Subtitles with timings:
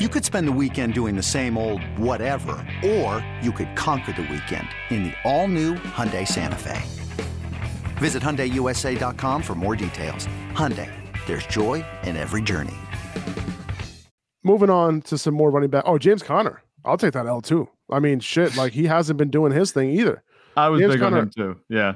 [0.00, 4.22] You could spend the weekend doing the same old whatever, or you could conquer the
[4.22, 6.82] weekend in the all-new Hyundai Santa Fe.
[7.98, 10.26] Visit HyundaiUSA.com for more details.
[10.50, 10.90] Hyundai,
[11.26, 12.74] there's joy in every journey.
[14.42, 15.84] Moving on to some more running back.
[15.86, 16.60] Oh, James Conner.
[16.84, 17.68] I'll take that L too.
[17.88, 20.24] I mean, shit, like he hasn't been doing his thing either.
[20.56, 21.60] I was James big Conner- on him too.
[21.68, 21.94] Yeah.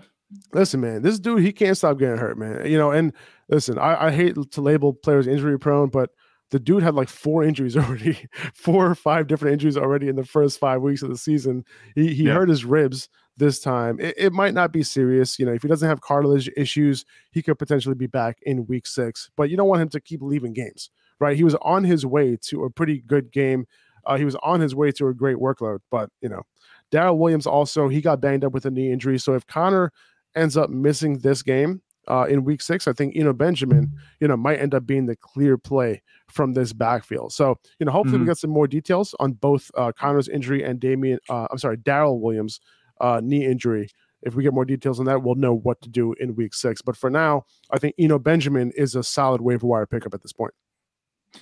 [0.53, 2.65] Listen, man, this dude, he can't stop getting hurt, man.
[2.65, 3.12] You know, and
[3.48, 6.11] listen, I, I hate to label players injury prone, but
[6.51, 8.19] the dude had like four injuries already,
[8.55, 11.64] four or five different injuries already in the first five weeks of the season.
[11.95, 12.34] He he Yeah.
[12.34, 14.00] hurt his ribs this time.
[14.00, 15.39] It, it might not be serious.
[15.39, 18.87] You know, if he doesn't have cartilage issues, he could potentially be back in week
[18.87, 19.31] six.
[19.37, 21.37] But you don't want him to keep leaving games, right?
[21.37, 23.67] He was on his way to a pretty good game.
[24.06, 26.42] Uh, he was on his way to a great workload, but you know,
[26.91, 29.19] Darrel Williams also he got banged up with a knee injury.
[29.19, 29.92] So if Conner
[30.34, 34.37] ends up missing this game uh, in week six, I think Eno Benjamin, you know,
[34.37, 37.33] might end up being the clear play from this backfield.
[37.33, 38.28] So, you know, hopefully we Mhm.
[38.28, 41.19] get some more details on both uh, Conner's injury and Damien.
[41.28, 42.61] uh, I'm sorry, Darrel Williams'
[43.00, 43.89] uh, knee injury.
[44.23, 46.83] If we get more details on that, we'll know what to do in week six.
[46.83, 50.33] But for now, I think Eno Benjamin is a solid waiver wire pickup at this
[50.33, 50.53] point.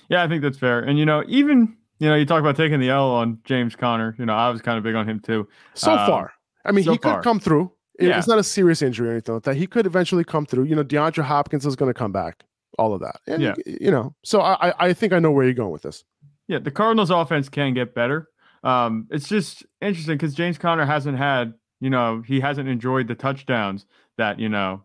[0.09, 0.79] Yeah, I think that's fair.
[0.81, 4.15] And you know, even you know, you talk about taking the L on James Conner.
[4.19, 5.47] You know, I was kind of big on him too.
[5.73, 7.21] So Um, far, I mean, so he could far.
[7.23, 7.71] come through.
[7.99, 8.17] Yeah.
[8.17, 9.55] It's not a serious injury or anything like that.
[9.55, 10.65] He could eventually come through.
[10.65, 12.43] You know, DeAndre Hopkins is going to come back.
[12.77, 13.19] All of that.
[13.27, 13.55] And, Yeah.
[13.65, 16.03] You know, so I, I- I think I know where you're going with this.
[16.47, 18.27] Yeah, the Cardinals offense can get better.
[18.63, 23.15] Um, it's just interesting because James Conner hasn't had, you know, he hasn't enjoyed the
[23.15, 23.85] touchdowns
[24.17, 24.83] that, you know,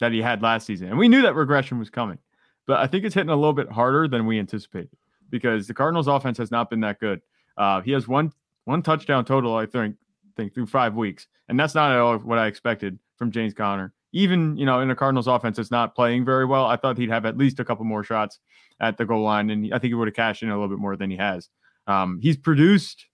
[0.00, 0.88] that he had last season.
[0.88, 2.18] And we knew that regression was coming.
[2.66, 4.90] But I think it's hitting a little bit harder than we anticipated
[5.30, 7.20] because the Cardinals offense has not been that good.
[7.56, 8.32] Uh, he has one
[8.64, 9.96] one touchdown total, I think,
[10.36, 11.26] think through five weeks.
[11.48, 13.92] And that's not at all what I expected from James Conner.
[14.12, 17.10] Even, you know, in the Cardinals offense that's not playing very well, I thought he'd
[17.10, 18.38] have at least a couple more shots
[18.80, 19.50] at the goal line.
[19.50, 21.48] And I think he would have cashed in a little bit more than he has.
[21.86, 23.06] Um, he's produced,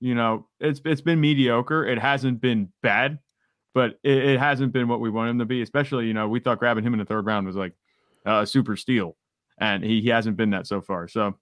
[0.00, 1.86] you know, it's it's been mediocre.
[1.86, 3.18] It hasn't been bad,
[3.74, 5.62] but it, it hasn't been what we want him to be.
[5.62, 7.74] Especially, you know, we thought grabbing him in the third round was like
[8.24, 9.16] a super steal,
[9.58, 11.08] and he, he hasn't been that so far.
[11.08, 11.36] So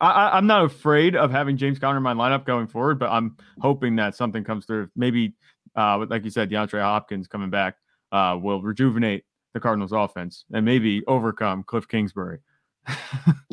[0.00, 3.10] I, I, I'm not afraid of having James Conner in my lineup going forward, but
[3.10, 4.88] I'm hoping that something comes through.
[4.96, 5.34] Maybe,
[5.76, 7.76] uh, like you said, DeAndre Hopkins coming back
[8.10, 12.38] uh, will rejuvenate the Cardinals offense and maybe overcome Cliff Kingsbury.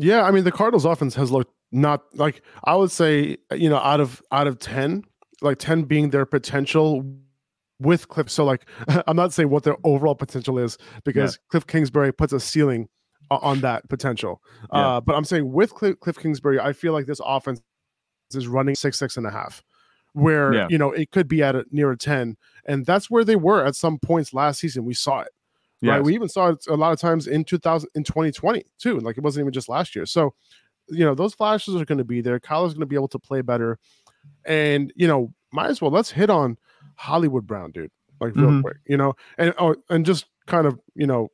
[0.01, 3.77] Yeah, I mean the Cardinals offense has looked not like I would say, you know,
[3.77, 5.03] out of out of 10,
[5.41, 7.03] like 10 being their potential
[7.81, 8.29] with Cliff.
[8.29, 8.65] So like
[9.07, 12.87] I'm not saying what their overall potential is because Cliff Kingsbury puts a ceiling
[13.31, 14.41] on that potential.
[14.73, 14.95] Yeah.
[14.97, 17.61] Uh, but I'm saying with Cliff, Cliff Kingsbury, I feel like this offense
[18.33, 19.63] is running six, six and a half,
[20.13, 20.67] where Yeah.
[20.69, 22.37] you know it could be at a, near a 10.
[22.65, 24.85] And that's where they were at some points last season.
[24.85, 25.29] We saw it
[25.81, 26.03] right?
[26.03, 28.99] We even saw it a lot of times in 2000 in 2020 too.
[28.99, 30.05] Like it wasn't even just last year.
[30.05, 30.33] So,
[30.89, 32.37] you know, those flashes are going to be there.
[32.39, 33.79] Kyler's going to be able to play better,
[34.45, 36.57] and you know, might as well let's hit on
[36.95, 37.91] Hollywood Brown, dude.
[38.19, 38.61] Like real Mhm.
[38.63, 41.29] quick, you know, and oh, and just kind of, you know,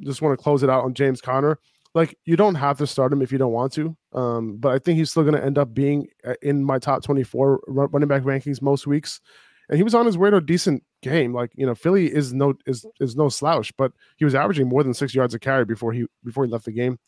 [0.00, 1.58] just want to close it out on James Conner.
[1.94, 4.78] Like you don't have to start him if you don't want to, um, but I
[4.78, 8.22] think he's still going to end up being uh, in my top 24 running back
[8.22, 9.20] rankings most weeks.
[9.68, 11.32] And he was on his way to a decent game.
[11.32, 14.84] Like you know, Philly is no is is no slouch, but he was averaging more
[14.84, 16.98] than six yards a carry before he before he left the game.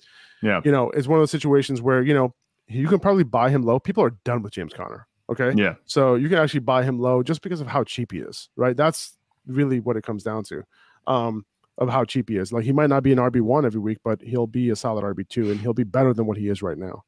[0.42, 0.60] Yeah.
[0.64, 2.34] You know, it's one of those situations where you know
[2.68, 3.78] you can probably buy him low.
[3.78, 5.06] People are done with James Conner.
[5.30, 5.52] Okay.
[5.56, 5.74] Yeah.
[5.84, 8.76] So you can actually buy him low just because of how cheap he is, right?
[8.76, 9.16] That's
[9.46, 10.62] really what it comes down to.
[11.06, 11.44] Um,
[11.78, 12.52] of how cheap he is.
[12.52, 15.04] Like he might not be an RB one every week, but he'll be a solid
[15.04, 17.04] RB two, and he'll be better than what he is right now.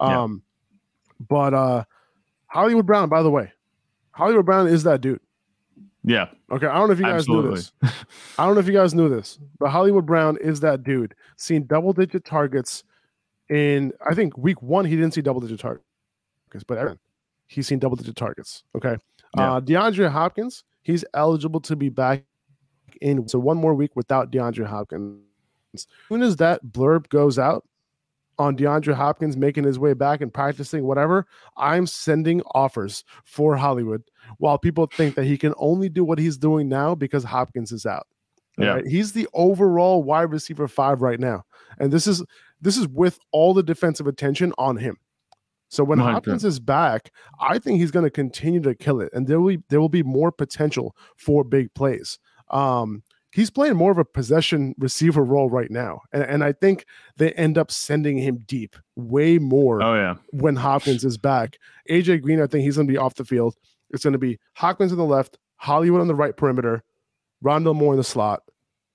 [0.00, 0.22] Yeah.
[0.22, 0.42] Um,
[1.28, 1.84] but uh,
[2.48, 3.52] Hollywood Brown, by the way,
[4.12, 5.20] Hollywood Brown is that dude.
[6.04, 6.28] Yeah.
[6.52, 7.72] Okay, I don't know if you guys knew this.
[8.38, 11.14] I don't know if you guys knew this, but Hollywood Brown is that dude.
[11.36, 12.84] Seen double digit targets
[13.48, 15.84] in I think week one he didn't see double digit targets,
[16.66, 16.98] but Aaron,
[17.48, 18.62] he's seen double digit targets.
[18.76, 18.96] Okay,
[19.36, 19.54] Yeah.
[19.54, 22.24] uh, DeAndre Hopkins, he's eligible to be back
[23.00, 25.20] in so one more week without DeAndre Hopkins.
[25.74, 27.64] As soon as that blurb goes out
[28.38, 31.26] on DeAndre Hopkins making his way back and practicing whatever,
[31.56, 34.02] I'm sending offers for Hollywood
[34.38, 37.86] while people think that he can only do what he's doing now because Hopkins is
[37.86, 38.06] out.
[38.58, 38.74] Yeah.
[38.74, 38.86] Right?
[38.86, 41.44] He's the overall wide receiver five right now.
[41.78, 42.24] And this is
[42.60, 44.96] this is with all the defensive attention on him.
[45.68, 46.12] So when 100%.
[46.12, 47.10] Hopkins is back,
[47.40, 49.88] I think he's going to continue to kill it, and there will be, there will
[49.88, 52.18] be more potential for big plays.
[52.50, 53.02] Um,
[53.32, 57.32] he's playing more of a possession receiver role right now, and, and I think they
[57.32, 60.14] end up sending him deep way more Oh yeah.
[60.30, 61.58] when Hopkins is back.
[61.90, 63.56] AJ Green, I think he's going to be off the field.
[63.90, 66.82] It's going to be Hopkins on the left, Hollywood on the right perimeter,
[67.44, 68.42] Rondale Moore in the slot.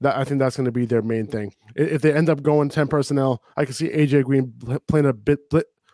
[0.02, 1.54] That I think that's going to be their main thing.
[1.76, 4.52] If they end up going ten personnel, I can see AJ Green
[4.88, 5.40] playing a bit,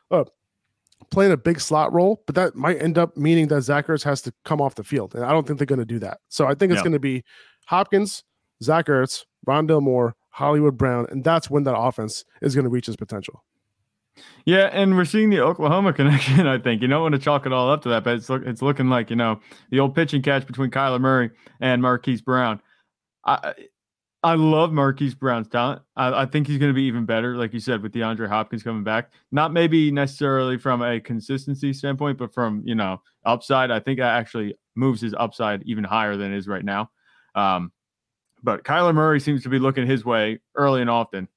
[0.10, 0.24] uh,
[1.12, 4.22] playing a big slot role, but that might end up meaning that Zach Ertz has
[4.24, 6.20] to come off the field, and I don't think they're going to do that.
[6.30, 7.24] So I think it's going to be
[7.68, 8.24] Hopkins,
[8.64, 12.88] Zach Ertz, Rondale Moore, Hollywood Brown, and that's when that offense is going to reach
[12.88, 13.44] its potential.
[14.46, 16.48] Yeah, and we're seeing the Oklahoma connection.
[16.48, 18.44] I think you don't want to chalk it all up to that, but it's look,
[18.46, 19.40] it's looking like you know
[19.70, 22.62] the old pitching catch between Kyler Murray and Marquise Brown.
[23.26, 23.54] I
[24.24, 25.82] I love Marquise Brown's talent.
[25.96, 28.64] I, I think he's going to be even better, like you said, with DeAndre Hopkins
[28.64, 29.12] coming back.
[29.32, 33.70] Not maybe necessarily from a consistency standpoint, but from you know upside.
[33.70, 36.90] I think that actually moves his upside even higher than it is right now.
[37.36, 37.72] Um,
[38.44, 41.28] but Kyler Murray seems to be looking his way early and often.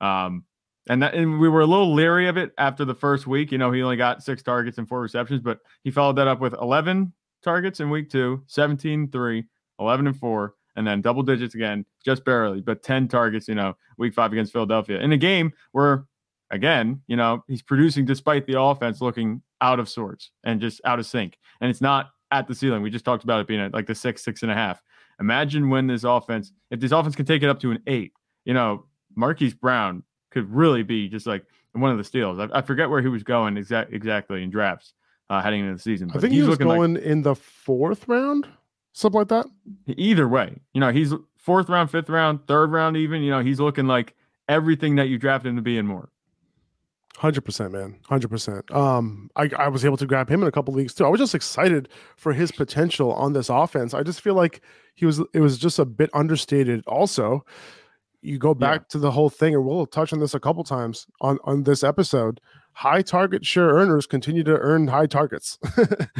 [0.00, 0.44] Um,
[0.88, 3.52] and that and we were a little leery of it after the first week.
[3.52, 6.40] You know, he only got six targets and four receptions, but he followed that up
[6.40, 7.12] with 11
[7.42, 9.44] targets in week two, 17, 3,
[9.80, 13.76] 11 and 4, and then double digits again, just barely, but 10 targets, you know,
[13.96, 16.06] week five against Philadelphia in a game where,
[16.50, 21.00] again, you know, he's producing despite the offense looking out of sorts and just out
[21.00, 21.36] of sync.
[21.60, 22.80] And it's not at the ceiling.
[22.82, 24.80] We just talked about it being at like the six, six and a half.
[25.18, 28.12] Imagine when this offense, if this offense can take it up to an eight,
[28.44, 28.84] you know,
[29.16, 32.38] Marquise Brown could really be just like one of the steals.
[32.38, 34.94] I, I forget where he was going exact, exactly in drafts
[35.28, 36.10] uh, heading into the season.
[36.14, 38.46] I think he was looking like- going in the fourth round,
[38.98, 39.46] something like that.
[39.86, 43.22] either way, you know, he's fourth round, fifth round, third round, even.
[43.22, 44.14] You know, he's looking like
[44.48, 46.10] everything that you drafted him to be and more.
[47.16, 47.98] Hundred percent, man.
[48.08, 48.70] Hundred percent.
[48.72, 51.04] Um, I, I was able to grab him in a couple leagues too.
[51.04, 53.92] I was just excited for his potential on this offense.
[53.92, 54.60] I just feel like
[54.94, 55.20] he was.
[55.34, 56.84] It was just a bit understated.
[56.86, 57.44] Also,
[58.22, 61.06] you go back to the whole thing, and we'll touch on this a couple times
[61.20, 62.40] on on this episode.
[62.78, 65.58] High target share earners continue to earn high targets.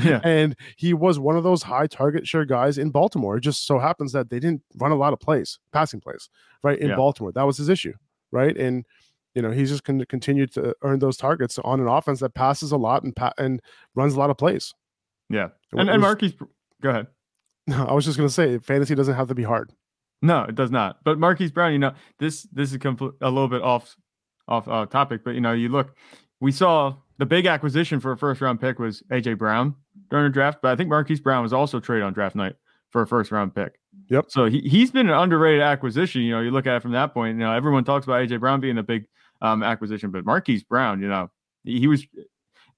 [0.02, 0.20] Yeah.
[0.24, 3.36] and he was one of those high target share guys in Baltimore.
[3.36, 6.28] It just so happens that they didn't run a lot of plays, passing plays,
[6.62, 6.96] right in Yeah.
[6.96, 7.30] Baltimore.
[7.32, 7.92] That was his issue,
[8.32, 8.56] right?
[8.56, 8.84] And
[9.34, 12.34] you know he's just going to continue to earn those targets on an offense that
[12.34, 13.60] passes a lot and pa- and
[13.94, 14.74] runs a lot of plays.
[15.30, 15.48] Yeah.
[15.72, 16.34] And, and was- Marquise,
[16.82, 17.06] go ahead.
[17.68, 19.70] No, I was just going to say, fantasy doesn't have to be hard.
[20.22, 20.98] No, it does not.
[21.04, 23.94] But Marquise Brown, you know, this this is compl- a little bit off
[24.48, 25.94] off uh, topic, but you know, you look,
[26.40, 29.74] we saw the big acquisition for a first round pick was AJ Brown
[30.10, 32.56] during the draft, but I think Marquise Brown was also traded on draft night
[32.90, 33.78] for a first round pick.
[34.08, 34.26] Yep.
[34.28, 36.22] So he he's been an underrated acquisition.
[36.22, 37.38] You know, you look at it from that point.
[37.38, 39.06] You know, everyone talks about AJ Brown being a big
[39.42, 41.30] um, acquisition, but Marquise Brown, you know,
[41.64, 42.06] he, he was.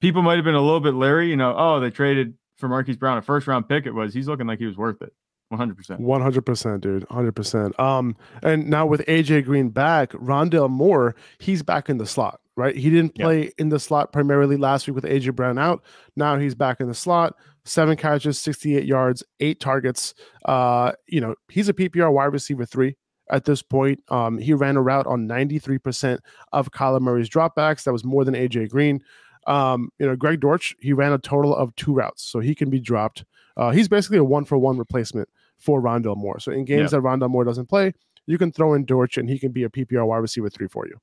[0.00, 1.28] People might have been a little bit leery.
[1.28, 3.86] You know, oh, they traded for Marquise Brown a first round pick.
[3.86, 4.12] It was.
[4.12, 5.12] He's looking like he was worth it.
[5.50, 6.00] One hundred percent.
[6.00, 7.04] One hundred percent, dude.
[7.10, 7.78] Hundred percent.
[7.78, 12.74] Um, and now with AJ Green back, Rondale Moore, he's back in the slot, right?
[12.76, 13.24] He didn't Yeah.
[13.24, 15.82] play in the slot primarily last week with AJ Brown out.
[16.16, 17.34] Now he's back in the slot.
[17.64, 20.14] Seven catches, sixty-eight yards, eight targets.
[20.46, 22.96] Uh, you know, he's a PPR wide receiver three
[23.30, 24.00] at this point.
[24.08, 26.20] Um, he ran a route on ninety-three percent
[26.52, 27.84] of Kyler Murray's dropbacks.
[27.84, 29.00] That was more than AJ Green.
[29.46, 32.68] Um, you know, Greg Dortch, he ran a total of two routes, so he can
[32.70, 33.24] be dropped.
[33.56, 35.28] Uh, he's basically a one for one replacement
[35.58, 36.38] for Rondale Moore.
[36.40, 37.92] So in games that Rondale Moore doesn't play,
[38.26, 40.86] you can throw in Dortch and he can be a PPR wide receiver three for
[40.86, 40.98] you.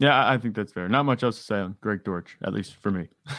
[0.00, 0.88] Yeah, I- think that's fair.
[0.88, 3.08] Not much else to say on Greg Dortch, at least for me.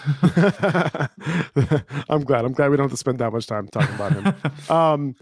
[2.09, 2.45] I'm glad.
[2.45, 4.33] I'm glad we don't have to spend that much time talking about him.
[4.75, 5.15] Um,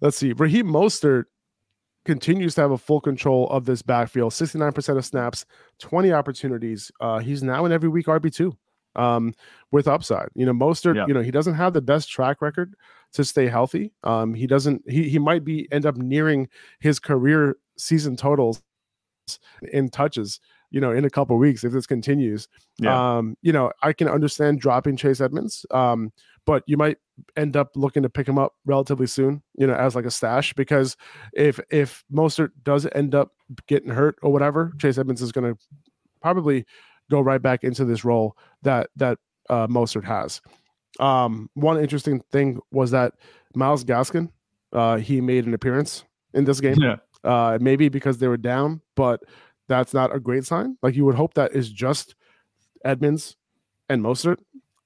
[0.00, 0.32] let's see.
[0.32, 1.24] Raheem Mostert
[2.04, 4.32] continues to have a full control of this backfield.
[4.32, 5.44] 69% of snaps,
[5.80, 6.90] 20 opportunities.
[7.00, 8.56] Uh, he's now in every week RB2
[8.94, 9.34] um,
[9.72, 10.28] with upside.
[10.34, 11.06] You know, Mostert, Yeah.
[11.08, 12.74] you know, he doesn't have the best track record
[13.14, 13.92] to stay healthy.
[14.04, 16.48] Um, he doesn't, he, he might be end up nearing
[16.80, 18.62] his career season totals
[19.72, 20.38] in touches,
[20.70, 22.48] you know, in a couple weeks if this continues.
[22.78, 26.12] yeah, Um, you know, I can understand dropping Chase Edmonds, um,
[26.44, 26.98] but you might
[27.36, 30.52] end up looking to pick him up relatively soon, you know, as like a stash
[30.54, 30.96] because
[31.32, 33.32] if if Mostert does end up
[33.66, 35.60] getting hurt or whatever, Chase Edmonds is going to
[36.20, 36.64] probably
[37.10, 39.18] go right back into this role that that
[39.48, 40.40] uh, Mostert has.
[40.98, 43.12] Um, one interesting thing was that
[43.54, 44.30] Myles Gaskin,
[44.72, 46.04] uh, he made an appearance
[46.36, 49.20] in this game yeah, uh maybe because they were down but
[49.68, 52.14] that's not a great sign like you would hope that is just
[52.84, 53.36] edmonds
[53.88, 54.38] and Mostert,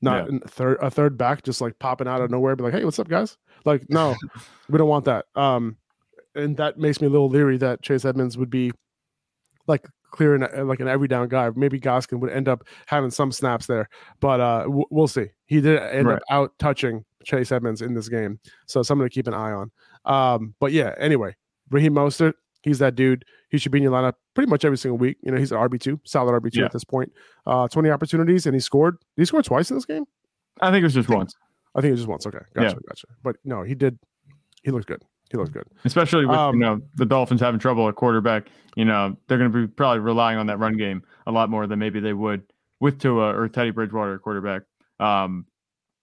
[0.03, 0.39] not Yeah.
[0.45, 2.99] a third a third back just like popping out of nowhere be like hey what's
[2.99, 4.15] up guys like no
[4.69, 5.77] we don't want that um
[6.35, 8.71] and that makes me a little leery that chase edmonds would be
[9.67, 11.49] like clearing uh, like an every down guy.
[11.55, 15.27] Maybe Gaskin would end up having some snaps there, but uh, w- we'll see.
[15.47, 16.17] He did end Right.
[16.17, 19.71] up out touching Chase Edmonds in this game, so something to keep an eye on.
[20.07, 21.37] Um, but yeah, anyway,
[21.71, 23.25] Raheem Mostert, he's that dude.
[23.51, 25.17] He should be in your lineup pretty much every single week.
[25.23, 26.67] You know, he's an RB two, solid RB two Yeah.
[26.67, 27.13] at this point.
[27.47, 28.99] Uh, twenty opportunities, and he scored.
[29.17, 30.05] Did he scored twice in this game?
[30.61, 31.35] I think it was just once,
[31.75, 32.27] I think it was just once.
[32.27, 32.63] Okay, Yeah.
[32.65, 33.07] gotcha, gotcha.
[33.23, 33.99] But no, he did.
[34.63, 35.03] He looked good.
[35.31, 35.65] He looked good.
[35.85, 38.49] especially with Um, you know the Dolphins having trouble at quarterback.
[38.77, 41.67] You know they're going to be probably relying on that run game a lot more
[41.67, 42.43] than maybe they would
[42.81, 44.63] with Tua or Teddy Bridgewater at quarterback.
[44.99, 45.47] Um,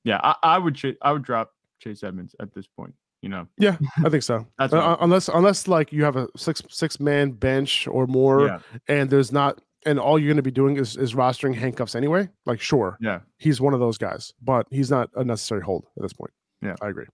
[0.04, 2.94] yeah, I, I would ch- I would drop Chase Edmonds at this point.
[3.22, 4.46] You know, Yeah, I think so.
[4.60, 8.60] That's Uh, unless unless like you have a six six man bench or more, yeah,
[8.88, 12.30] and there's not, and all you're going to be doing is is rostering handcuffs anyway.
[12.46, 13.22] Like, sure, yeah.
[13.38, 16.32] he's one of those guys, but he's not a necessary hold at this point.
[16.62, 16.76] Yeah.
[16.82, 17.06] I agree.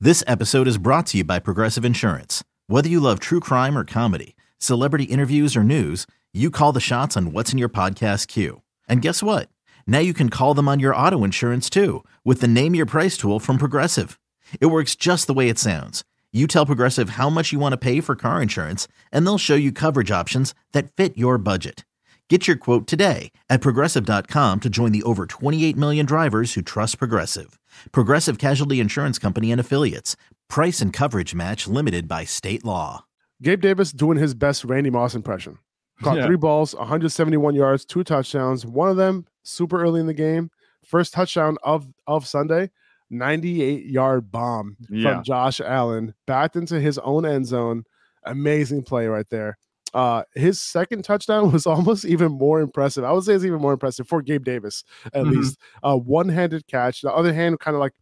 [0.00, 2.44] This episode is brought to you by Progressive Insurance.
[2.66, 7.16] Whether you love true crime or comedy, celebrity interviews or news, you call the shots
[7.16, 8.62] on what's in your podcast queue.
[8.88, 9.48] And guess what?
[9.86, 13.16] Now you can call them on your auto insurance too with the Name Your Price
[13.16, 14.18] tool from Progressive.
[14.60, 16.04] It works just the way it sounds.
[16.32, 19.54] You tell Progressive how much you want to pay for car insurance, and they'll show
[19.54, 21.84] you coverage options that fit your budget.
[22.28, 26.98] Get your quote today at progressive.com to join the over 28 million drivers who trust
[26.98, 27.58] Progressive.
[27.92, 30.16] Progressive Casualty Insurance Company and Affiliates.
[30.48, 33.04] Price and coverage match limited by state law.
[33.42, 35.58] Gabe Davis doing his best Randy Moss impression.
[36.02, 36.26] Caught Yeah.
[36.26, 38.66] three balls, 171 yards, two touchdowns.
[38.66, 40.50] One of them super early in the game.
[40.84, 42.70] First touchdown of of Sunday.
[43.10, 45.14] 98 yard bomb Yeah.
[45.14, 47.84] from Josh Allen backed into his own end zone.
[48.24, 49.58] Amazing play right there.
[49.94, 53.04] Uh, his second touchdown was almost even more impressive.
[53.04, 54.82] I would say it's even more impressive for Gabe Davis,
[55.14, 55.30] at Mhm.
[55.36, 55.58] least.
[55.82, 57.00] Uh, one handed catch.
[57.02, 57.92] The other hand kind of like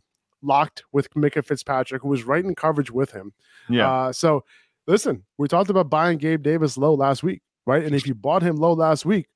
[0.42, 3.32] locked with Minkah Fitzpatrick, who was right in coverage with him.
[3.68, 4.44] Yeah, Uh, so
[4.86, 7.84] listen, we talked about buying Gabe Davis low last week, right?
[7.84, 9.26] And if you bought him low last week,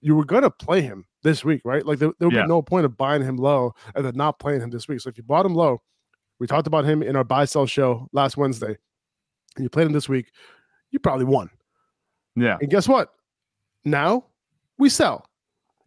[0.00, 1.84] you were gonna play him this week, right?
[1.86, 2.42] Like there, there would Yeah.
[2.42, 5.00] be no point of buying him low and then not playing him this week.
[5.00, 5.80] So if you bought him low,
[6.40, 8.76] we talked about him in our buy sell show last Wednesday,
[9.56, 10.32] and you played him this week,
[10.90, 11.48] you probably won.
[12.36, 13.10] yeah, And guess what?
[13.84, 14.26] Now
[14.78, 15.26] we sell.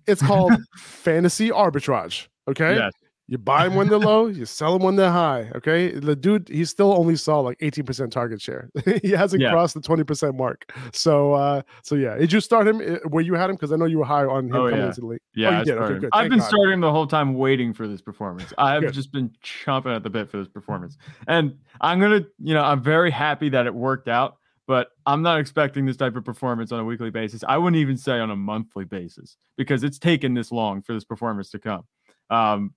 [0.07, 2.27] It's called fantasy arbitrage.
[2.47, 2.75] Okay.
[2.75, 2.93] yes,
[3.27, 5.49] You buy them when they're low, you sell them when they're high.
[5.55, 5.91] Okay.
[5.91, 8.69] The dude, he still only saw like 18% target share.
[9.01, 9.49] he hasn't Yeah.
[9.51, 10.71] crossed the 20% mark.
[10.93, 12.15] So uh so yeah.
[12.17, 13.55] Did you start him uh, where you had him?
[13.55, 14.87] Because I know you were high on him Oh, coming yeah.
[14.87, 15.21] into the league.
[15.33, 15.47] yeah.
[15.47, 15.77] oh, you I did.
[15.77, 16.09] Okay, good.
[16.13, 16.47] I've Thank been God.
[16.49, 18.53] starting him the whole time, waiting for this performance.
[18.59, 18.93] I've Good.
[18.93, 22.83] just been chomping at the bit for this performance, and I'm gonna, you know, I'm
[22.83, 24.37] very happy that it worked out.
[24.67, 27.43] But I'm not expecting this type of performance on a weekly basis.
[27.47, 31.03] I wouldn't even say on a monthly basis because it's taken this long for this
[31.03, 31.83] performance to come.
[32.31, 32.73] Um,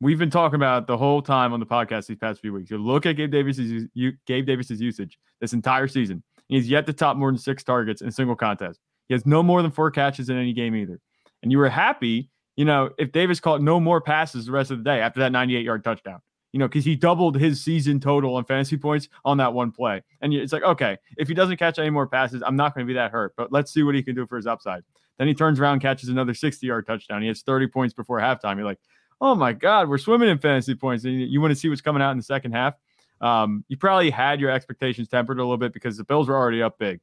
[0.00, 2.70] we've been talking about the whole time on the podcast these past few weeks.
[2.70, 6.22] You look at Gabe Davis's you, Gabe Davis's usage this entire season.
[6.48, 8.80] He's yet to top more than six targets in a single contest.
[9.08, 11.00] He has no more than four catches in any game either.
[11.42, 14.78] And you were happy, you know, if Davis caught no more passes the rest of
[14.78, 16.20] the day after that 98 yard touchdown,
[16.52, 20.02] you know, because he doubled his season total on fantasy points on that one play.
[20.22, 22.88] And it's like, okay, if he doesn't catch any more passes, I'm not going to
[22.88, 24.82] be that hurt, but let's see what he can do for his upside.
[25.18, 27.22] Then he turns around, catches another 60 yard touchdown.
[27.22, 28.56] He has 30 points before halftime.
[28.56, 28.78] You're like,
[29.20, 31.04] oh my God, we're swimming in fantasy points.
[31.04, 32.74] And you, want to see what's coming out in the second half.
[33.20, 36.62] Um, you probably had your expectations tempered a little bit because the Bills were already
[36.62, 37.00] up big,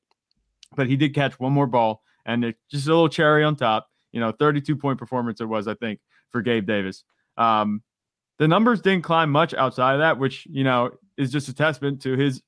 [0.76, 3.90] but he did catch one more ball and it, just a little cherry on top.
[4.12, 6.00] You know, 32 point performance it was, I think,
[6.32, 7.04] for Gabe Davis.
[7.38, 7.84] Um,
[8.38, 12.02] the numbers didn't climb much outside of that, which you know is just a testament
[12.04, 12.42] to his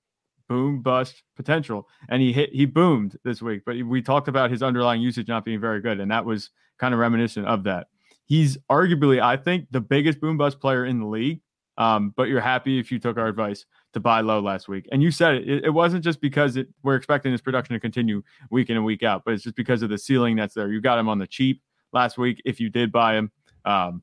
[0.47, 1.87] boom bust potential.
[2.09, 5.45] And he hit, he boomed this week, but we talked about his underlying usage not
[5.45, 7.87] being very good, and that was kind of reminiscent of that.
[8.27, 11.41] He's arguably, I think, the biggest boom bust player in the league.
[11.77, 14.87] Um, but you're happy if you took our advice to buy low last week.
[14.91, 17.79] And you said it, it, it wasn't just because it, we're expecting this production to
[17.79, 20.71] continue week in and week out, but it's just because of the ceiling that's there.
[20.71, 21.61] You got him on the cheap
[21.93, 23.31] last week if you did buy him.
[23.63, 24.01] Um,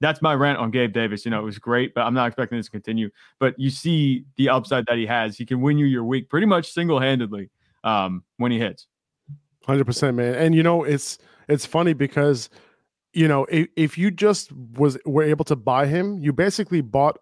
[0.00, 1.24] that's my rant on Gabe Davis.
[1.24, 3.10] You know, it was great, but I'm not expecting this to continue.
[3.38, 5.36] But you see the upside that he has.
[5.36, 7.50] He can win you your week pretty much single handedly
[7.84, 8.86] um, when he hits.
[9.64, 10.34] Hundred percent, man.
[10.34, 12.48] And you know, it's it's funny because
[13.18, 17.18] you know if, if you just was were able to buy him, you basically bought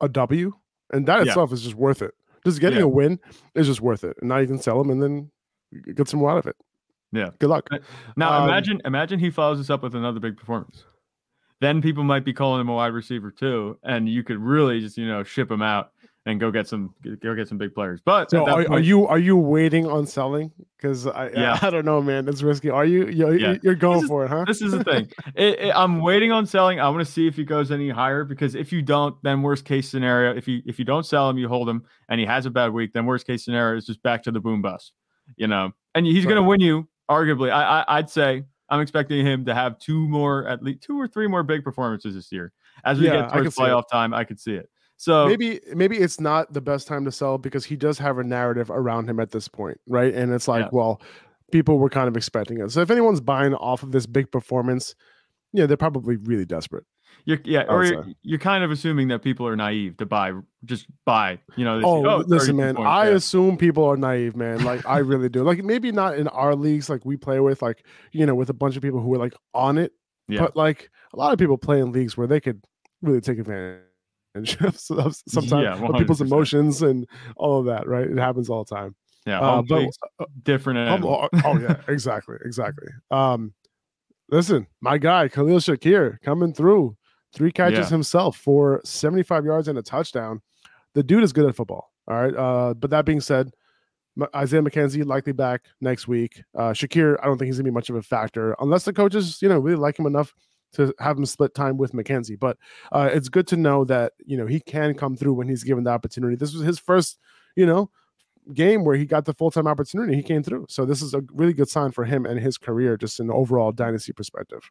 [0.00, 0.52] a W,
[0.92, 1.22] and that Yeah.
[1.32, 2.14] itself is just worth it.
[2.44, 2.84] Just getting Yeah.
[2.84, 3.18] a win
[3.54, 4.16] is just worth it.
[4.20, 5.30] And now you can sell him and then
[5.94, 6.56] get some more out of it.
[7.12, 7.30] Yeah.
[7.38, 7.68] Good luck.
[8.16, 10.84] Now Um, imagine imagine he follows this up with another big performance.
[11.60, 14.96] Then people might be calling him a wide receiver too, and you could really just
[14.98, 15.92] you know ship him out
[16.26, 16.92] and go get some
[17.22, 18.00] go get some big players.
[18.04, 20.50] But So at that are, are you are you waiting on selling?
[20.76, 21.58] Because I Yeah.
[21.62, 22.28] I, don't know, man.
[22.28, 22.68] It's risky.
[22.68, 23.56] Are you you're, Yeah.
[23.62, 24.44] you're going is- for it, huh?
[24.46, 25.08] this is the thing.
[25.34, 26.80] It, it- I'm waiting on selling.
[26.80, 29.64] I want to see if he goes any higher because if you don't, then worst
[29.64, 32.44] case scenario, if you if you don't sell him, you hold him, and he has
[32.44, 34.92] a bad week, then worst case scenario is just back to the boom bust.
[35.36, 36.32] You know, and he's Right.
[36.34, 36.88] going to win you.
[37.10, 41.00] Arguably, I, I I'd say I'm expecting him to have two more, at least two
[41.00, 42.52] or three more big performances this year.
[42.84, 43.60] As we Yeah, get towards it.
[43.60, 44.68] playoff time, I could see it.
[44.96, 48.24] So maybe maybe it's not the best time to sell because he does have a
[48.24, 50.14] narrative around him at this point, right?
[50.14, 50.70] And it's like, Yeah.
[50.72, 51.02] well,
[51.52, 52.70] people were kind of expecting it.
[52.70, 54.94] So if anyone's buying off of this big performance,
[55.52, 56.84] yeah, they're probably really desperate.
[57.24, 60.32] You're, yeah, or you're, you're kind of assuming that people are naive to buy,
[60.64, 61.40] just buy.
[61.56, 62.76] You know, see, oh, oh, listen, man.
[62.76, 63.16] points, I yeah.
[63.16, 64.62] assume people are naive, man.
[64.64, 65.42] Like I really do.
[65.42, 68.54] Like maybe not in our leagues, like we play with, like you know, with a
[68.54, 69.92] bunch of people who are like on it.
[70.28, 70.40] Yeah.
[70.40, 72.62] But like a lot of people play in leagues where they could
[73.02, 73.82] really take advantage
[74.60, 75.50] of sometimes
[75.80, 77.86] Yeah, people's emotions and all of that.
[77.88, 78.06] Right?
[78.10, 78.94] It happens all the time.
[79.26, 79.88] yeah, uh, but-
[80.42, 80.78] different.
[80.78, 81.28] Um, animal.
[81.32, 82.88] oh, oh, yeah, exactly, exactly.
[83.10, 83.52] Um,
[84.30, 86.96] listen, my guy Khalil Shakir coming through,
[87.34, 87.88] three catches Yeah.
[87.88, 90.42] himself for 75 yards and a touchdown.
[90.94, 91.90] The dude is good at football.
[92.08, 92.34] All right.
[92.34, 93.50] Uh, but that being said,
[94.34, 96.42] Isaiah McKenzie likely back next week.
[96.56, 99.42] Uh, Shakir, I don't think he's gonna be much of a factor unless the coaches,
[99.42, 100.32] you know, really like him enough
[100.76, 102.38] to have him split time with McKenzie.
[102.38, 102.56] But
[102.92, 105.84] uh, it's good to know that you know he can come through when he's given
[105.84, 106.36] the opportunity.
[106.36, 107.18] This was his first,
[107.56, 107.90] you know,
[108.54, 110.14] game where he got the full time opportunity.
[110.14, 112.96] He came through, so this is a really good sign for him and his career,
[112.96, 114.70] just in overall dynasty perspective.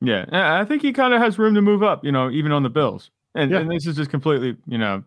[0.00, 2.04] Yeah, I think he kind of has room to move up.
[2.04, 3.10] You know, even on the Bills.
[3.34, 3.58] And, Yeah.
[3.60, 5.04] and this is just completely, you know,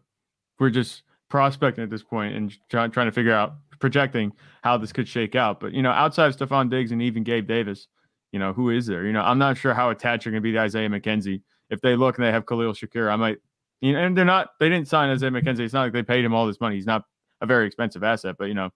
[0.60, 4.32] we're just prospecting at this point and try, trying to figure out projecting
[4.64, 5.60] how this could shake out.
[5.60, 7.88] But you know, outside of Stefon Diggs and even Gabe Davis,
[8.36, 9.06] you know, who is there?
[9.06, 11.42] You know, I'm not sure how attached you're going to be to Isaiah McKenzie.
[11.70, 13.38] If they look and they have Khalil Shakir, I might.
[13.80, 14.50] You know, and they're not.
[14.60, 15.62] They didn't sign Isaiah McKenzie.
[15.62, 16.76] It's not like they paid him all this money.
[16.76, 17.06] He's not
[17.40, 18.36] a very expensive asset.
[18.38, 18.72] But you know,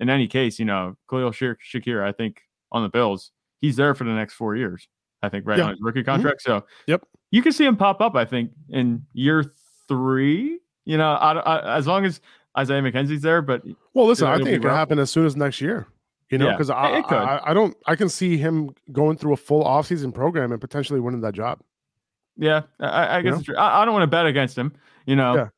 [0.00, 4.02] in any case, you know, Khalil Shakir, I think on the Bills, he's there for
[4.02, 4.88] the next four years.
[5.22, 5.66] I think right Yeah.
[5.66, 6.06] on his rookie mm-hmm.
[6.06, 6.42] contract.
[6.42, 7.06] So Yep.
[7.30, 8.16] you can see him pop up.
[8.16, 9.44] I think in year
[9.86, 10.58] three.
[10.84, 12.20] You know, I, I, as long as
[12.58, 13.62] Isaiah McKenzie's there, but
[13.94, 15.86] Well, listen, I think it could happen as soon as next year.
[16.30, 16.98] You know, because it- I.
[17.00, 20.98] I I don't I can see him going through a full offseason program and potentially
[21.00, 21.60] winning that job.
[22.36, 23.42] yeah, I, I guess know?
[23.42, 23.56] true.
[23.56, 24.72] I, I don't want to bet against him.
[25.06, 25.48] You know, Yeah.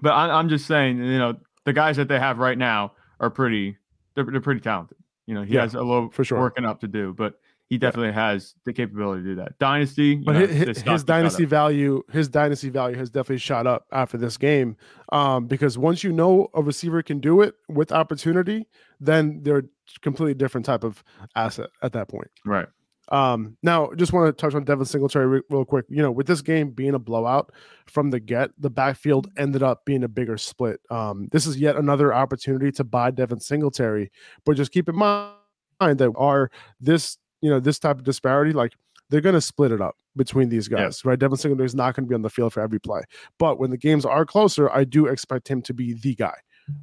[0.00, 1.36] but I, I'm just saying, you know,
[1.66, 3.76] the guys that they have right now are pretty.
[4.14, 4.96] They're, they're pretty talented.
[5.26, 6.38] You know, he Yeah, has a little for sure.
[6.40, 7.34] working up to do, but
[7.70, 9.56] he definitely has the capability to do that.
[9.60, 13.86] Dynasty, you But know, his, his dynasty value, his dynasty value has definitely shot up
[13.92, 14.76] after this game.
[15.12, 18.66] Um, because once you know a receiver can do it with opportunity,
[18.98, 19.62] then they're a
[20.02, 21.04] completely different type of
[21.36, 22.28] asset at that point.
[22.44, 22.66] right?
[23.12, 25.84] Um, now, just want to touch on Devin Singletary re- real quick.
[25.88, 27.52] You know, with this game being a blowout
[27.86, 30.80] from the get, the backfield ended up being a bigger split.
[30.90, 34.10] Um, this is yet another opportunity to buy Devin Singletary,
[34.44, 35.34] but just keep in mind
[35.80, 38.72] that are this you know this type of disparity like
[39.08, 40.84] they're going to split it up between these Yeah.
[40.84, 41.18] guys, right?
[41.18, 43.02] Devin Singletary is not going to be on the field for every play,
[43.38, 46.34] but when the games are closer, I do expect him to be the guy.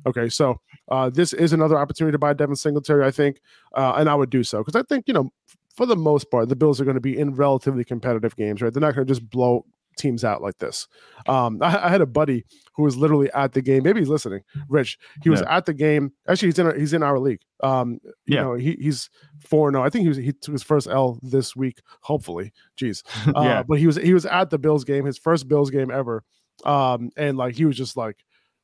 [0.05, 0.59] Okay, so
[0.91, 3.39] uh, this is another opportunity to buy Devin Singletary, I think,
[3.75, 5.31] uh, and I would do so because I think you know
[5.75, 8.73] for the most part, the Bills are going to be in relatively competitive games, right?
[8.73, 9.63] They're not going to just blow
[9.97, 10.87] teams out like this.
[11.27, 12.45] Um, I, I had a buddy
[12.77, 13.83] who was literally at the game.
[13.83, 14.41] Maybe he's listening.
[14.69, 16.13] Rich, he was at the game.
[16.29, 17.41] Actually, he's in our, he's in our league.
[17.61, 18.41] Um, you Yeah.
[18.43, 19.09] know, he, he's
[19.45, 19.71] four.
[19.71, 21.81] No, I think he was he took his first L this week.
[22.01, 23.03] Hopefully, jeez.
[23.35, 25.91] Uh, yeah, but he was he was at the Bills game, his first Bills game
[25.91, 26.23] ever.
[26.63, 28.17] Um, and like he was just like,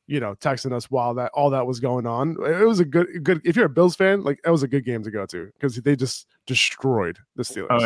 [0.07, 2.35] you know, texting us while that all that was going on.
[2.43, 3.41] It was a good good.
[3.43, 5.75] If you're a Bills fan, like that was a good game to go to because
[5.77, 7.67] they just destroyed the Steelers.
[7.69, 7.79] Oh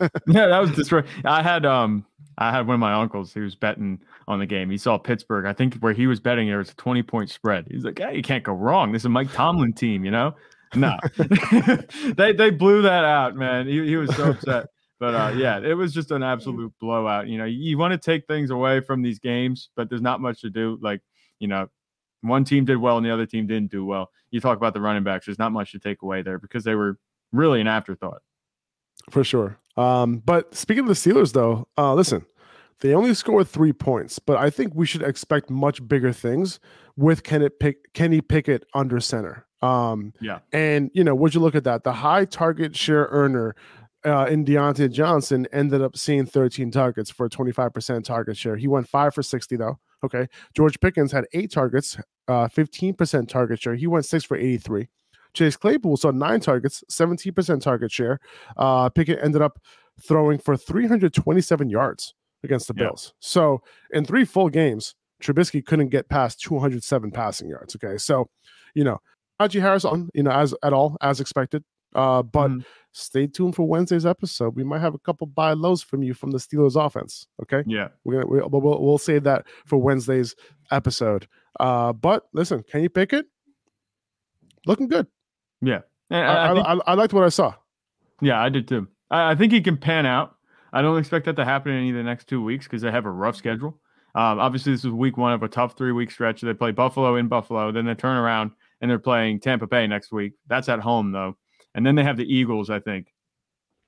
[0.00, 0.46] yeah, yeah.
[0.46, 1.06] That was destroyed.
[1.24, 2.06] I had um,
[2.38, 3.32] I had one of my uncles.
[3.32, 4.70] He was betting on the game.
[4.70, 5.46] He saw Pittsburgh.
[5.46, 7.66] I think where he was betting there was a twenty point spread.
[7.70, 8.92] He's like, "Hey, you can't go wrong.
[8.92, 10.34] This is a Mike Tomlin team, you know."
[10.74, 10.96] No,
[12.16, 13.66] they they blew that out, man.
[13.66, 14.66] He he was so upset.
[15.00, 17.28] But uh, yeah, it was just an absolute blowout.
[17.28, 20.20] You know, you, you want to take things away from these games, but there's not
[20.20, 20.78] much to do.
[20.80, 21.00] Like,
[21.40, 21.68] you know,
[22.22, 24.10] one team did well and the other team didn't do well.
[24.30, 25.26] You talk about the running backs.
[25.26, 26.98] There's not much to take away there because they were
[27.32, 28.22] really an afterthought.
[29.10, 29.58] for sure.
[29.76, 32.24] Um, but speaking of the Steelers, though, uh, listen,
[32.80, 36.60] they only scored three points, but I think we should expect much bigger things
[36.96, 39.46] with Kenny, Pick- Kenny Pickett under center.
[39.62, 40.40] Um, Yeah.
[40.52, 41.84] and you know, would you look at that?
[41.84, 43.56] The high target share earner
[44.04, 48.56] uh, in Diontae Johnson ended up seeing 13 targets for a 25% target share.
[48.56, 49.78] He went five for 60 though.
[50.04, 51.96] Okay, George Pickens had eight targets,
[52.28, 53.74] uh, 15% target share.
[53.74, 54.88] He went six for 83.
[55.34, 58.20] Chase Claypool saw nine targets, 17% target share.
[58.56, 59.58] Uh, Pickett ended up
[60.00, 62.84] throwing for 327 yards against the Yeah.
[62.86, 63.14] Bills.
[63.20, 67.76] So in three full games, Trubisky couldn't get past 207 passing yards.
[67.76, 68.28] Okay, so
[68.74, 69.00] you know,
[69.40, 71.64] Najee Harris on, you know, as at all as expected.
[71.94, 72.64] Uh, but Mhm.
[72.92, 74.56] stay tuned for Wednesday's episode.
[74.56, 77.28] We might have a couple buy lows from you from the Steelers offense.
[77.42, 77.88] Okay, Yeah.
[78.04, 80.34] we're gonna we'll, we'll we'll save that for Wednesday's
[80.72, 81.28] episode.
[81.60, 83.26] Uh, but listen, Kenny Pickett?
[84.66, 85.06] Looking good.
[85.64, 85.80] Yeah.
[86.10, 87.54] I, I, I, think, I, I liked what I saw.
[88.20, 88.88] Yeah, I did too.
[89.10, 90.36] I, I think he can pan out.
[90.72, 92.90] I don't expect that to happen in any of the next two weeks because they
[92.90, 93.78] have a rough schedule.
[94.16, 96.40] Um, obviously, this is week one of a tough three week stretch.
[96.40, 100.12] They play Buffalo in Buffalo, then they turn around and they're playing Tampa Bay next
[100.12, 100.34] week.
[100.46, 101.36] That's at home though,
[101.74, 102.70] and then they have the Eagles.
[102.70, 103.12] I think.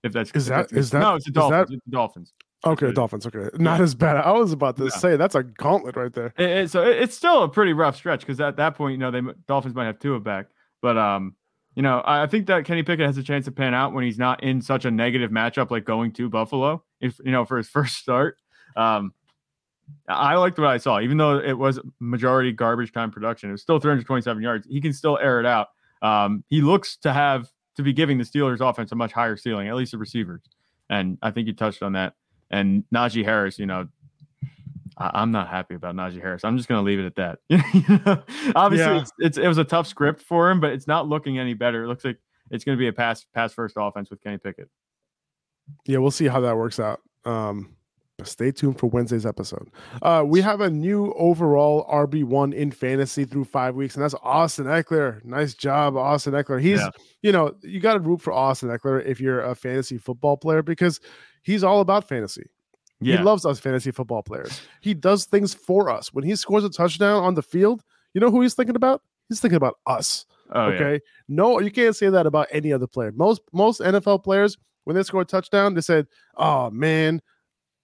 [0.02, 1.68] If that's is if that that's, is that no, it's the Dolphins.
[1.68, 2.32] That, it's the Dolphins.
[2.64, 3.26] Okay, Dolphins.
[3.26, 3.84] Okay, not yeah.
[3.84, 4.16] as bad.
[4.16, 4.90] I was about to yeah.
[4.90, 6.32] say that's a gauntlet right there.
[6.36, 8.98] It, it, so it, it's still a pretty rough stretch because at that point, you
[8.98, 10.46] know, they Dolphins might have Tua back,
[10.82, 11.34] but um,
[11.76, 14.18] you know, I think that Kenny Pickett has a chance to pan out when he's
[14.18, 16.82] not in such a negative matchup like going to Buffalo.
[17.00, 18.38] If you know, for his first start,
[18.76, 19.12] um,
[20.08, 23.50] I liked what I saw, even though it was majority garbage time production.
[23.50, 24.66] It was still 327 yards.
[24.66, 25.68] He can still air it out.
[26.00, 29.68] Um, he looks to have to be giving the Steelers offense a much higher ceiling,
[29.68, 30.42] at least the receivers.
[30.88, 32.14] And I think you touched on that.
[32.50, 33.86] And Najee Harris, you know,
[34.98, 36.44] I, am not happy about Najee Harris.
[36.44, 37.38] I'm just going to leave it at that.
[37.48, 38.22] you know?
[38.54, 39.00] Obviously, yeah.
[39.00, 41.84] it's, it's, it was a tough script for him, but it's not looking any better.
[41.84, 42.18] It looks like
[42.50, 44.70] it's going to be a pass pass first offense with Kenny Pickett.
[45.84, 47.00] Yeah, we'll see how that works out.
[47.24, 47.76] Um,
[48.24, 49.68] stay tuned for Wednesday's episode.
[50.00, 54.66] Uh, we have a new overall RB1 in fantasy through five weeks, and that's Austin
[54.66, 55.22] Ekeler.
[55.24, 56.60] Nice job, Austin Ekeler.
[56.60, 56.90] He's, yeah.
[57.22, 60.62] you know, you got to root for Austin Ekeler if you're a fantasy football player
[60.62, 61.00] because
[61.42, 62.46] he's all about fantasy.
[63.00, 63.18] Yeah.
[63.18, 64.60] He loves us fantasy football players.
[64.80, 66.12] He does things for us.
[66.12, 67.82] When he scores a touchdown on the field,
[68.14, 69.02] you know who he's thinking about?
[69.28, 70.24] He's thinking about us.
[70.52, 70.92] Oh, okay.
[70.92, 70.98] Yeah.
[71.28, 73.12] No, you can't say that about any other player.
[73.12, 76.06] Most most NFL players, when they score a touchdown, they said,
[76.36, 77.20] Oh man,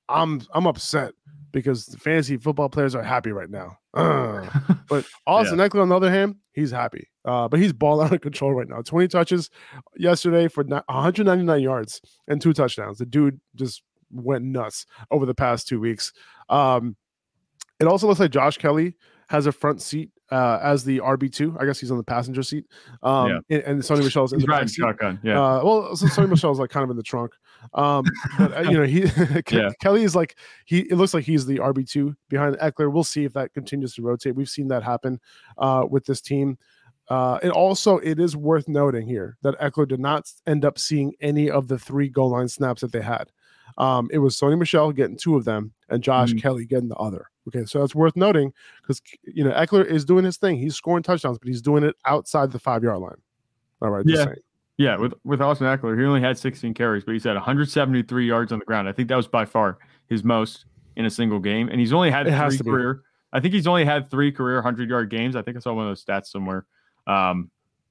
[0.09, 1.13] I'm I'm upset
[1.53, 3.77] because the fantasy football players are happy right now.
[3.95, 4.49] Uh.
[4.89, 5.69] but Austin yeah.
[5.69, 7.09] Ekeler, on the other hand, he's happy.
[7.25, 8.81] Uh, but he's ball out of control right now.
[8.83, 9.51] 20 touches
[9.97, 12.99] yesterday for 199 yards and two touchdowns.
[12.99, 16.13] The dude just went nuts over the past two weeks.
[16.49, 16.97] Um,
[17.81, 18.95] it also looks like Josh Kelley
[19.29, 21.57] has a front seat uh, as the RB two.
[21.59, 22.67] I guess he's on the passenger seat.
[23.03, 23.57] Um, yeah.
[23.57, 25.21] and, and Sony Michel's in the riding shotgun.
[25.23, 25.41] Yeah.
[25.41, 27.33] Uh, well, so Sony Michel's like kind of in the trunk.
[27.75, 28.05] Um,
[28.39, 29.05] but uh, you know, he
[29.51, 29.71] yeah.
[29.81, 30.81] Kelley is like he.
[30.81, 32.93] It looks like he's the RB two behind Ekeler.
[32.93, 34.35] We'll see if that continues to rotate.
[34.35, 35.21] We've seen that happen
[35.59, 36.59] uh, with this team.
[37.09, 41.13] Uh, and also, it is worth noting here that Ekeler did not end up seeing
[41.21, 43.31] any of the three goal line snaps that they had.
[43.79, 46.39] Um, it was Sony Michel getting two of them and Josh mm-hmm.
[46.39, 47.29] Kelley getting the other.
[47.49, 50.57] Okay, so that's worth noting because you know Ekeler is doing his thing.
[50.57, 53.21] He's scoring touchdowns, but he's doing it outside the five yard line.
[53.81, 54.27] All right, yeah,
[54.77, 54.97] yeah.
[54.97, 58.61] With with Austin Ekeler, he only had 16 carries, but he's had 173 yards on
[58.61, 58.89] the ground.
[58.89, 62.11] I think that was by far his most in a single game, and he's only
[62.11, 62.95] had it three career.
[62.95, 63.01] Be.
[63.33, 65.35] I think he's only had three career 100 yard games.
[65.35, 66.67] I think I saw one of those stats somewhere.
[67.07, 67.51] Um,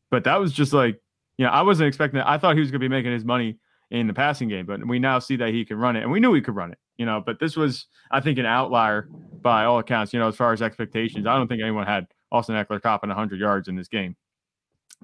[0.10, 1.02] but that was just like,
[1.38, 2.28] you know, I wasn't expecting that.
[2.28, 3.58] I thought he was going to be making his money
[3.92, 6.20] in the passing game, but we now see that he can run it, and we
[6.20, 7.22] knew he could run it, you know.
[7.24, 9.10] But this was, I think, an outlier
[9.42, 11.28] by all accounts, you know, as far as expectations.
[11.28, 14.16] I don't think anyone had Austin Ekeler topping 100 yards in this game,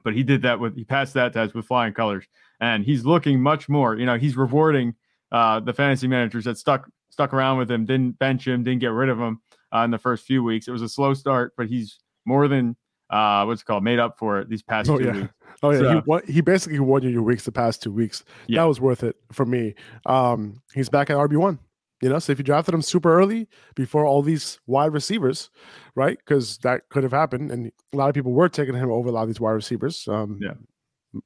[0.03, 2.25] but he did that with he passed that test with flying colors,
[2.61, 3.95] and he's looking much more.
[3.95, 4.95] You know, he's rewarding
[5.31, 8.91] uh, the fantasy managers that stuck stuck around with him, didn't bench him, didn't get
[8.91, 9.41] rid of him
[9.75, 10.67] uh, in the first few weeks.
[10.67, 12.77] It was a slow start, but he's more than
[13.09, 15.11] uh, what's called made up for it these past oh, two yeah.
[15.13, 15.33] weeks.
[15.63, 18.23] Oh yeah, so, he, won, he basically won you your weeks the past two weeks.
[18.45, 18.61] Yeah.
[18.61, 19.73] That was worth it for me.
[20.05, 21.57] Um, he's back at RB one.
[21.99, 25.49] You know, so if you drafted him super early before all these wide receivers,
[25.95, 26.15] right?
[26.15, 29.11] Because that could have happened, and a lot of people were taking him over a
[29.11, 30.07] lot of these wide receivers.
[30.07, 30.53] Um, yeah,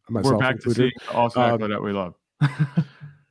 [0.09, 0.93] we're back included.
[0.97, 2.13] to see also um, that we love.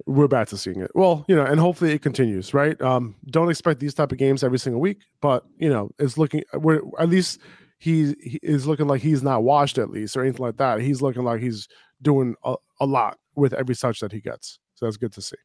[0.06, 0.90] we're back to seeing it.
[0.94, 2.80] Well, you know, and hopefully it continues, right?
[2.82, 6.42] Um, don't expect these type of games every single week, but you know, it's looking.
[6.52, 7.40] We're at least
[7.80, 10.80] he, is looking like he's not washed at least or anything like that.
[10.80, 11.66] He's looking like he's
[12.02, 14.58] doing a, a lot with every touch that he gets.
[14.74, 15.36] So that's good to see.